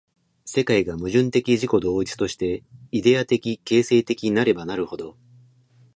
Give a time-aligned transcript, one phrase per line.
[0.45, 5.15] 世界が矛盾的自己同一として、イデヤ的形成的なればなるほど、